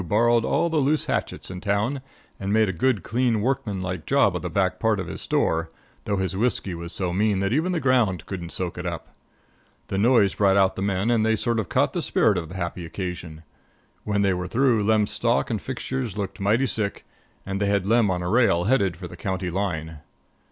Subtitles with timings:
[0.07, 2.01] borrowed all the loose hatchets in town
[2.39, 5.69] and made a good, clean, workmanlike job of the back part of his store,
[6.05, 9.13] though his whiskey was so mean that even the ground couldn't soak it up.
[9.89, 12.55] The noise brought out the men, and they sort of caught the spirit of the
[12.55, 13.43] happy occasion.
[14.03, 17.05] When they were through, Lem's stock and fixtures looked mighty sick,
[17.45, 19.99] and they had Lem on a rail headed for the county line.